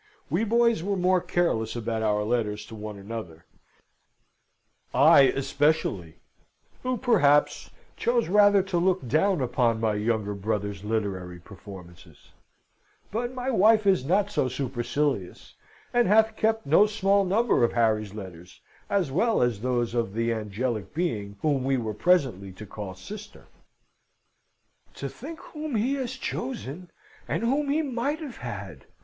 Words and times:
We 0.31 0.43
boys 0.45 0.81
were 0.81 0.95
more 0.97 1.21
careless 1.21 1.75
about 1.75 2.01
our 2.01 2.23
letters 2.23 2.65
to 2.65 2.73
one 2.75 2.97
another: 2.97 3.45
I 4.95 5.21
especially, 5.35 6.15
who 6.81 6.97
perhaps 6.97 7.69
chose 7.97 8.27
rather 8.27 8.63
to 8.63 8.79
look 8.79 9.07
down 9.07 9.41
upon 9.41 9.79
my 9.79 9.93
younger 9.93 10.33
brother's 10.33 10.83
literary 10.83 11.37
performances; 11.39 12.31
but 13.11 13.35
my 13.35 13.51
wife 13.51 13.85
is 13.85 14.03
not 14.03 14.31
so 14.31 14.49
supercilious, 14.49 15.53
and 15.93 16.07
hath 16.07 16.35
kept 16.35 16.65
no 16.65 16.87
small 16.87 17.23
number 17.23 17.63
of 17.63 17.73
Harry's 17.73 18.15
letters, 18.15 18.59
as 18.89 19.11
well 19.11 19.43
as 19.43 19.61
those 19.61 19.93
of 19.93 20.15
the 20.15 20.33
angelic 20.33 20.95
being 20.95 21.37
whom 21.43 21.63
we 21.63 21.77
were 21.77 21.93
presently 21.93 22.51
to 22.53 22.65
call 22.65 22.95
sister. 22.95 23.45
"To 24.95 25.07
think 25.07 25.37
whom 25.39 25.75
he 25.75 25.93
has 25.93 26.13
chosen, 26.13 26.89
and 27.27 27.43
whom 27.43 27.69
he 27.69 27.83
might 27.83 28.17
have 28.17 28.37
had! 28.37 28.85